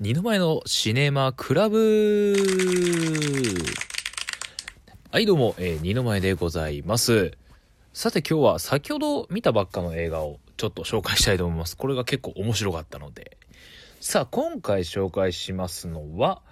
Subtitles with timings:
[0.00, 2.32] 二の前のシネマクラブ。
[5.10, 7.32] はいどうも、えー、二の前でございます。
[7.92, 11.76] さて今日は先ほど見たばっかの映画をちょっと紹介したいと思います。
[11.76, 13.38] これが結構面白かったので。
[13.98, 16.42] さあ今回紹介しますのは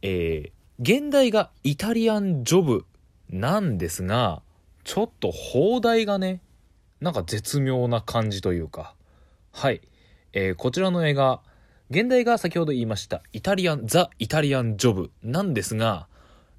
[0.00, 2.86] えー、現代がイタリアンジョブ
[3.28, 4.40] なんですが
[4.84, 6.40] ちょっと放題がね
[7.02, 8.94] なんか絶妙な感じというか。
[9.52, 9.82] はい、
[10.32, 11.42] えー、こちらの映画
[11.88, 16.08] 現代が先ほど言いましたイタリアン、ザ・イタリアン・ジョブなんですが、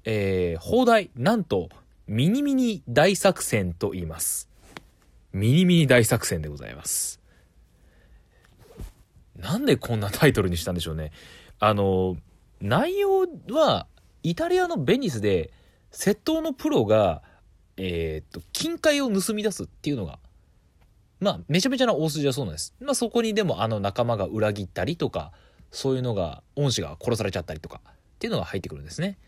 [0.04, 1.68] えー、放題、なんと、
[2.06, 4.48] ミニミニ大作戦と言います。
[5.34, 7.20] ミニミニ大作戦でございます。
[9.36, 11.12] なんでこんなタイトルにしたんでしょうね。
[11.58, 12.16] あの、
[12.62, 13.86] 内容は、
[14.22, 15.52] イタリアのベニスで、
[15.92, 17.22] 窃盗のプロが、
[17.76, 20.18] えー、っと、金塊を盗み出すっていうのが
[21.20, 22.74] まあ、めちゃめちゃな大筋はそうなんです。
[22.80, 25.32] まあ、そこにでもあの仲間が裏切ったりとか、
[25.70, 29.18] そういうのが、恩師が殺されちゃったりとか、っていうのが入ってくるんですね。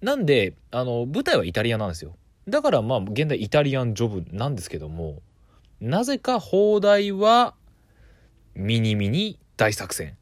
[0.00, 2.16] なんで、あの、舞台はイタリアなんですよ。
[2.48, 5.22] だからまあ、現代イタリアンジョブなんですけども、
[5.80, 7.54] なぜか放題は、
[8.54, 10.16] ミニミニ大作戦。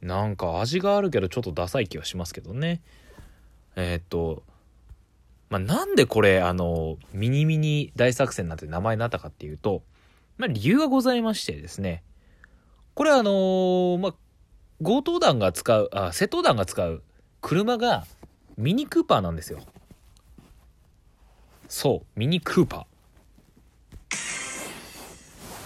[0.00, 2.82] なんか味があるけどちょっとダサい気はしますけどね。
[3.74, 4.42] えー、っと、
[5.54, 9.84] まあ、なんでこれ、あの、ミニミニ大作戦なんて名前になったかっていうと、
[10.36, 12.02] まあ、理由がございましてですね、
[12.94, 14.14] これあのー、まあ、
[14.82, 17.04] 強盗団が使う、あ、窃盗団が使う
[17.40, 18.04] 車が
[18.56, 19.60] ミニクーパーなんですよ。
[21.68, 22.88] そう、ミニクーパ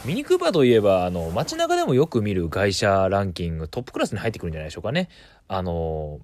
[0.04, 0.06] ー。
[0.06, 5.08] ミニクーパーといえば、あの、街中でもよく見る外車ランキングトップクラスに入ってくるんじゃないでしょうかね。
[5.48, 6.20] あの、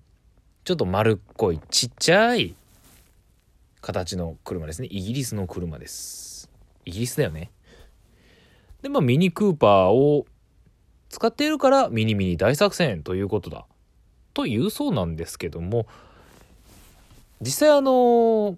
[0.64, 2.54] ちょっと丸っこいちっちゃい
[3.84, 4.88] 形の車ですね。
[4.90, 6.50] イギリスの車です。
[6.86, 7.50] イギリスだよね。
[8.80, 10.24] で、まあ、ミニクーパーを
[11.10, 13.66] 使っているからミニミニ大作戦ということだ。
[14.32, 15.86] というそうなんですけども、
[17.42, 18.56] 実際あの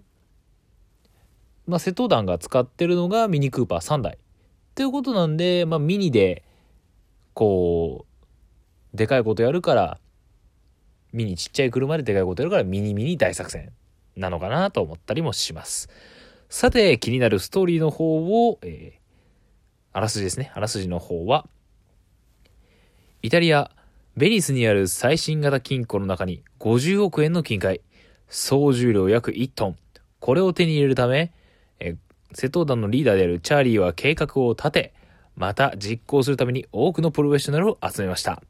[1.67, 4.19] まあ、瀬戸団が使ってるのがミニクーパー3台。
[4.77, 6.45] ということなんで、まあ、ミニで、
[7.35, 8.07] こ
[8.95, 9.99] う、でかいことやるから、
[11.13, 13.73] ミニちっちゃい車ででかいことやるからミニミニ大作戦
[14.17, 15.89] なのかなと思ったりもします。
[16.49, 18.99] さて、気になるストーリーの方を、えー、
[19.93, 20.53] あらすじですね。
[20.55, 21.47] あらすじの方は、
[23.23, 23.71] イタリア、
[24.17, 27.81] ベニスにある最新型金庫の中に50億円の金塊、
[28.29, 29.77] 総重量約1トン。
[30.21, 31.33] これを手に入れるため、
[31.81, 31.97] え
[32.33, 34.95] 窃盗団のリーダーであるチャーリーは計画を立て、
[35.37, 38.43] また実行するために多くのプロフェッショナルを集めました。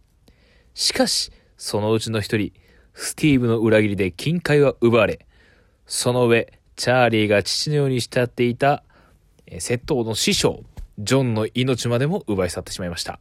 [0.75, 2.53] しかし、そのうちの一人、
[2.95, 5.26] スティーブの裏切りで金塊は奪われ、
[5.87, 8.83] その上、チャーリーが父のように慕っていた、
[9.47, 10.65] 窃盗の師匠、
[10.99, 13.21] ジョンの命までも奪い去ってしまいました。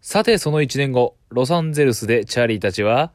[0.00, 3.12] さて、その1年後、ロサンゼルスでチャーリーたちは、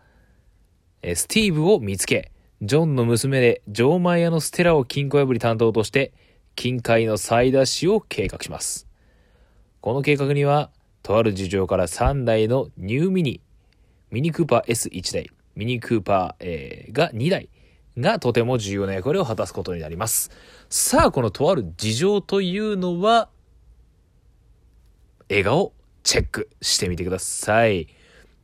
[1.04, 6.12] スティーブを見つけ、ジョンの娘で錠前屋のステラを金庫破り担当として、
[6.56, 8.88] 金塊の再出しを計画します。
[9.82, 10.72] この計画には、
[11.02, 13.42] とある事情から3台のニューミニ、
[14.12, 17.50] ミニクーパー S1 台、ミニクーパー、えー、が2台
[17.98, 20.32] がとても重要な役割を果たすことになります。
[20.70, 23.28] さあ、このとある事情というのは、
[25.28, 27.90] 映画をチェックしてみてください。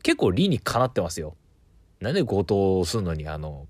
[0.04, 1.38] 結構理にかなってますよ。
[2.02, 3.66] なんで強盗するのにあの、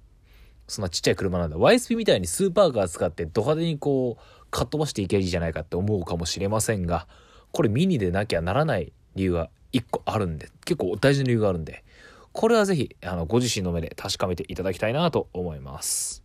[0.68, 1.58] そんなちっちゃい車なんだ。
[1.58, 7.08] YSP みたいにスーパーカー使ってド派手にこう、かっ飛ばしていけばいいじゃないかって思うかもしれませんが、
[7.52, 11.84] これミニでなきゃならない理由が1個あるんで、結構大事な理由があるんで、
[12.36, 16.22] これはぜひ、あの、ご自身の目で確かめていただきたいなと思います。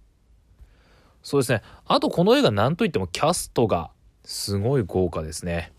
[1.22, 1.62] そうですね。
[1.86, 3.92] あと、この映画何といってもキャストが
[4.24, 5.72] すごい豪華ですね。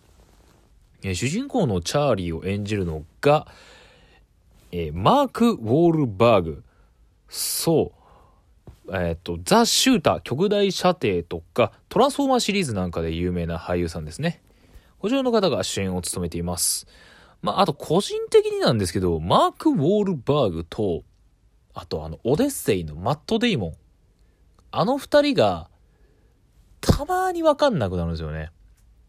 [1.03, 3.45] え主人公のチャーリーを演じるのが、
[4.71, 6.63] えー、マーク・ウォールバーグ。
[7.27, 7.91] そ
[8.87, 8.95] う。
[8.95, 14.41] えっ、ー、と、ザ・シューター、極大射程とか、トランスフォーマーシリーズなんかで有名な俳優さんですね。
[14.99, 16.87] こちらの方が主演を務めています。
[17.41, 21.03] まあ、あと個人的になんですけど、マーク・ウォールバーグと、
[21.73, 23.73] あとあの、オデッセイのマット・デイモン。
[24.71, 25.69] あの二人が、
[26.81, 28.51] たまにわかんなくなるんですよね。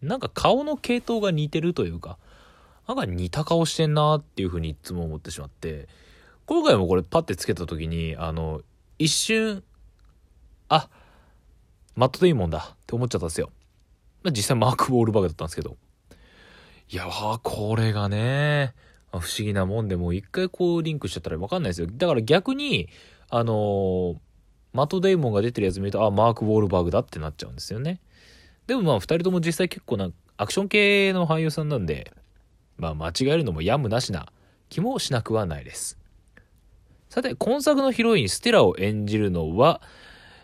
[0.00, 2.18] なんか顔の系統が似てるというか、
[2.88, 5.88] なんか似た顔してんなっていうふうにいつも思ってしまって、
[6.46, 8.62] 今回もこれパッてつけた時に、あの、
[8.98, 9.62] 一瞬、
[10.68, 10.88] あ、
[11.94, 13.50] マット・デイモンだって思っちゃったんですよ。
[14.22, 15.76] まあ、実際マーク・ウォールバーグだったんですけど。
[16.92, 18.74] いやー、これがね、
[19.12, 21.86] 不思議なもんでもう一回こうリンクしちゃったらわかんないですよ。
[21.90, 22.90] だから逆に、
[23.30, 24.16] あのー、
[24.74, 28.02] マト・デイモンが出てるやつ見ると、あ、マーク・ウォールバーグだってなっちゃうんですよね。
[28.66, 32.12] でもまあ二人とも実際結構な、アクション系の俳優さんなんで、
[32.76, 34.30] まあ間違えるのもやむなしな
[34.68, 35.98] 気もしなくはないです。
[37.08, 39.80] さて、今作のヒロインステラを演じるのは、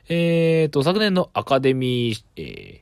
[0.09, 2.81] えーと、昨年のアカデミー、えー、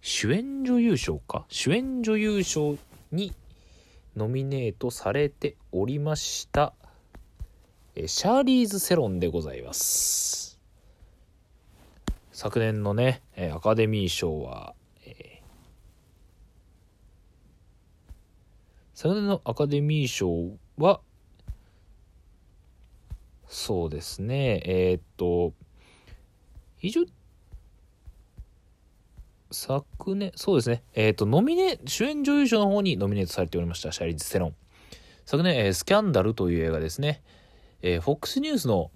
[0.00, 1.44] 主演女優賞か？
[1.48, 2.76] 主演女優賞
[3.12, 3.32] に
[4.16, 6.72] ノミネートされておりました、
[7.94, 10.60] え、シャーリーズ・セロンでございます。
[12.32, 14.74] 昨年のね、えアカデミー賞は、
[18.96, 21.02] 昨年のアカデミー賞は、
[23.46, 25.52] そうですね、えー、っと、
[26.78, 27.04] 非常、
[29.50, 34.54] 昨年、そうですね、えー、っと、ノミネ、主演女優賞の方にノミネートされておりました、シャーリーズ・セロン。
[35.24, 37.22] 昨年、えー、スキャンダルという映画ですね、
[37.82, 38.90] えー、FOX ニュースの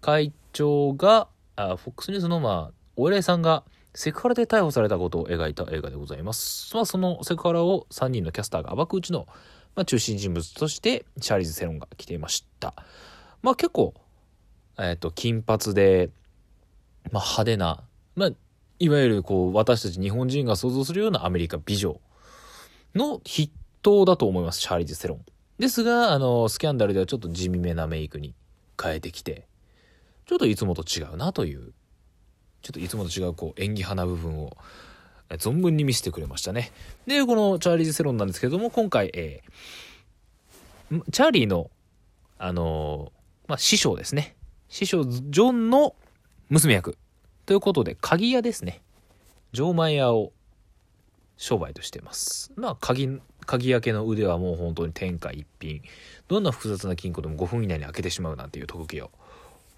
[0.00, 6.74] 会長が、あ FOX ニュースの、まあ、お偉いさんが、セクハラで逮捕されたことを描いた映画でございます。
[6.74, 9.26] まあ、そのセクハラを3人のキャスターが暴くうちの、
[9.74, 12.74] まあ、中心人物として、シャーリーズ・セロンが来ていました。
[13.42, 13.94] まあ、結構、
[14.78, 16.10] えっ、ー、と、金髪で、
[17.10, 17.84] まあ、派手な、
[18.16, 18.30] まあ、
[18.78, 22.00] いわゆるこう、私たち日本人が想像するようなアメリカ美女
[22.94, 23.50] の筆
[23.82, 25.24] 頭だと思います、シャーリーズ・セロン。
[25.58, 28.34] ですが、あの、スキャンダルではちょっと地味めなメイクに
[28.80, 29.46] 変えてきて、
[30.26, 31.72] ちょっといつもと違うなという
[32.66, 34.56] ちょっといつもと違うこう演技派な部分を
[35.30, 36.72] 存分に見せてくれましたね。
[37.06, 41.70] で、このチャーリーズ・セロンなんですけども、今回、えー、チャーリーの、
[42.38, 44.34] あのー、まあ、師匠ですね。
[44.68, 45.94] 師匠、ジョンの
[46.48, 46.98] 娘役。
[47.46, 48.82] ということで、鍵屋ですね。
[49.52, 50.32] 錠前屋を
[51.36, 52.52] 商売としてます。
[52.56, 55.82] まあ、鍵、鍵開けの腕はもう本当に天下一品。
[56.28, 59.10] どんな複雑な金庫でも5分以内に開けてしまうなんていう特技を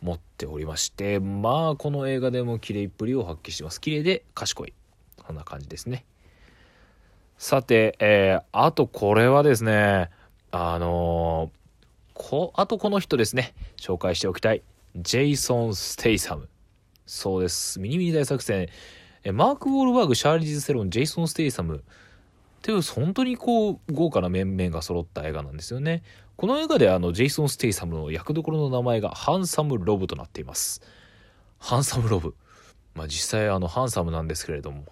[0.03, 4.73] 持っておりましてまあこの映画でも綺麗っぷりを発揮してます綺麗で賢い
[5.17, 6.05] こんな感じですね
[7.37, 10.11] さて、えー、あとこれはですね
[10.51, 14.63] あのー、こあとこの人ですね紹介しておきたい
[14.97, 16.49] ジェイソン・ステイサム
[17.09, 18.69] そうですミニミニ大作戦
[19.25, 21.81] えマーク・ウォールバーグシャーリーズ・セロンジェイソン・ステイサムっ
[22.63, 26.03] ていう本当にこう豪華な面々が揃った映画なんですよね
[26.39, 30.83] この映画であのジェイソン・ステイサムの役どころの名前がハンサム・ロブとなっています。
[31.59, 32.37] ハンサム・ロブ。
[32.95, 34.85] まあ実際あのハンサムなんですけれども。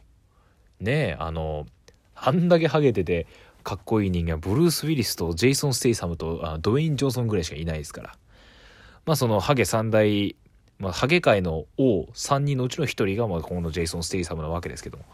[0.80, 1.66] ねえ、あの、
[2.16, 3.28] あんだけハゲてて
[3.62, 8.14] かっこいい人間ブルース・ウィリスとジェイソン・ステイサムとあドウェイン・ジョンソンぐらいしかいないですから。
[9.04, 10.34] まあそのハゲ三大、
[10.78, 15.05] まあハゲ界の王3人のうちの1人がまあこのジェイソン・ステイサムなわけですけども。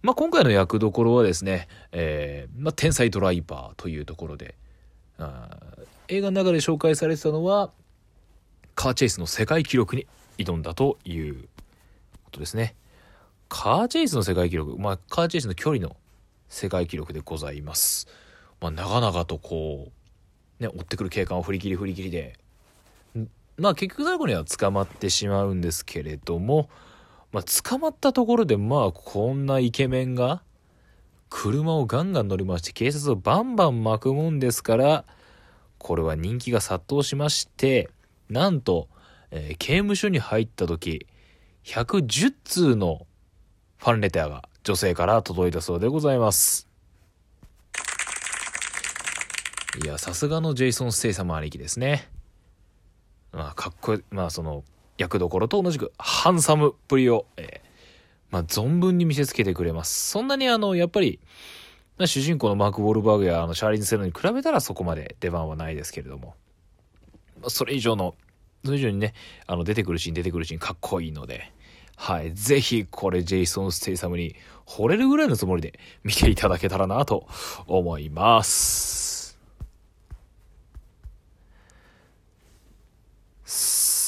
[0.00, 4.54] まあ今回の役どころはですね、えー、まあ天才ドライバーというところで、
[5.18, 5.48] あ
[6.08, 7.70] 映画の中で紹介されてたのは
[8.74, 10.06] カーチェイスの世界記録に
[10.38, 11.48] 挑んだという
[12.24, 12.74] ことですね
[13.48, 15.96] カーチェイスの世界記録まあカーチェイスの距離の
[16.48, 18.06] 世界記録でございます
[18.60, 19.88] まあ長々とこ
[20.60, 22.38] うね追ってくる警官を振り切り振り切りで
[23.58, 26.68] まあ結局最後には捕まってしまうんですけれども
[27.32, 30.42] まあ捕まったところでまあこんなイケメンが
[31.30, 35.04] 車をガンガン乗り回して警察をバンバン巻くもんですから、
[35.78, 37.90] これは人気が殺到しまして、
[38.28, 38.88] なんと、
[39.30, 41.06] えー、刑務所に入った時、
[41.64, 43.06] 110通の
[43.76, 46.66] ファンレターが女性から届いたそうでございます。
[49.84, 52.08] いや、さすがのジェイソン・ステイサム兄貴ですね。
[53.32, 54.64] まあ、かっこいい、まあ、その、
[54.96, 57.68] 役どころと同じく、ハンサムっぷりを、えー
[58.30, 60.10] まあ、存分に見せつけてくれます。
[60.10, 61.20] そんなにあの、やっぱり、
[61.96, 66.34] まあ、主人公のマーク・ウォルバーグやあのシャーリーズ・セロンに比べたらそこまで出番はないですけれども、
[67.40, 68.14] まあ、それ以上の、
[68.64, 69.14] それ以上にね、
[69.46, 71.52] あの、出てくるシーン、出てくるシーンかっこいいので、
[71.96, 72.32] はい。
[72.32, 77.26] ぜひ、これ、ジェイソン・ステイサムに惚れるぐらいのつもりで見ていただけたらなと
[77.66, 79.07] 思います。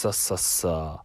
[0.00, 1.04] さささ。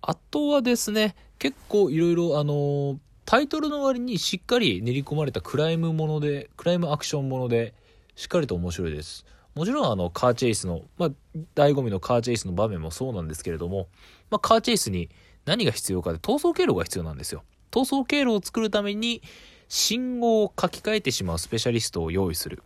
[0.00, 7.74] あとはですね、結構いろいろあのタイトルの割にしっかり練り込まれたクライムものでクライムアクションもので
[8.16, 9.26] しっかりと面白いです。
[9.54, 11.10] もちろんあのカーチェイスのまあ
[11.54, 13.88] 醍醐味のカーチェイスの場面もそうなんですけれども、
[14.30, 15.10] まあ、カーチェイスに
[15.44, 17.44] 何が必要かで逃走経路が必要なんですよ。
[17.70, 19.22] 逃走経路を作るために
[19.68, 22.62] 信号を書き換えてしまうスペシャリストを用意する。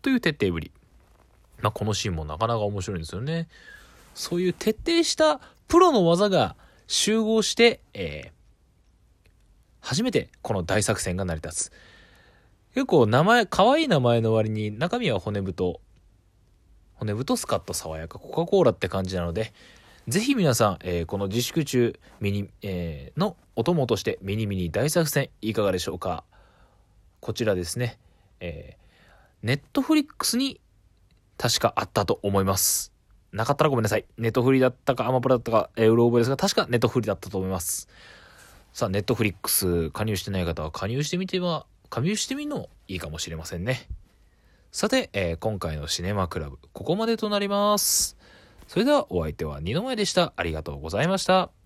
[0.00, 0.72] という徹底ぶり。
[1.60, 3.48] まあ、このシーンもなかなか面白いんですよね。
[4.14, 8.30] そういう徹底したプロの技が集合して、えー、
[9.80, 11.72] 初めてこの大作戦が成り立つ。
[12.74, 15.80] 結構名前、可愛い名前の割に中身は骨太。
[16.94, 19.52] 骨太スカッと爽やかコカ・コーラって感じなので、
[20.08, 26.24] ぜひ皆さん、えー、この自粛中ミニ、えー、のお供としてミニミニ大作戦いかがでしょうか
[27.20, 27.98] こちらですね、
[28.40, 28.76] え、
[29.42, 30.60] ネットフリックスに
[31.38, 32.91] 確かあったと思います。
[33.32, 34.04] なかったらごめんなさい。
[34.18, 37.88] ネットフリだったか、アマプラだったか、えー、うろ覚えですが、確かネットフリだったと思います。
[38.72, 43.88] さあ、ネットフリックス加入してない方は加入してみては、加入してみるのもいいかもしれませんね。
[44.70, 48.16] さて、えー、今回のシネマクラブ、ここまでとなります。
[48.68, 50.32] それではお相手は二の前でした。
[50.36, 51.61] ありがとうございました。